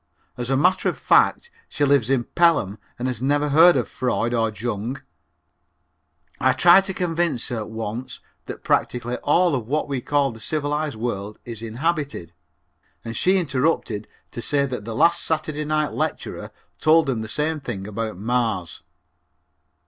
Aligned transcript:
As 0.35 0.49
a 0.49 0.57
matter 0.57 0.89
of 0.89 0.97
fact, 0.97 1.51
she 1.69 1.85
lives 1.85 2.09
in 2.09 2.23
Pelham 2.23 2.79
and 2.97 3.07
has 3.07 3.21
never 3.21 3.49
heard 3.49 3.75
of 3.77 3.87
Freud 3.87 4.33
or 4.33 4.49
Jung. 4.49 4.99
I 6.39 6.53
tried 6.53 6.85
to 6.85 6.93
convince 6.95 7.49
her 7.49 7.67
once 7.67 8.19
that 8.47 8.63
practically 8.63 9.17
all 9.17 9.53
of 9.53 9.67
what 9.67 9.87
we 9.87 10.01
call 10.01 10.31
the 10.31 10.39
civilized 10.39 10.95
world 10.95 11.37
is 11.45 11.61
inhibited, 11.61 12.33
and 13.05 13.15
she 13.15 13.37
interrupted 13.37 14.07
to 14.31 14.41
say 14.41 14.65
that 14.65 14.85
the 14.85 14.95
last 14.95 15.21
Saturday 15.23 15.65
night 15.65 15.91
lecturer 15.93 16.49
told 16.79 17.05
them 17.05 17.21
the 17.21 17.27
same 17.27 17.59
thing 17.59 17.85
about 17.85 18.17
Mars. 18.17 18.81